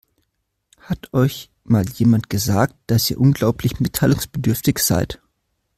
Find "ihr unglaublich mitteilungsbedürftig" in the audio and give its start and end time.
3.11-4.79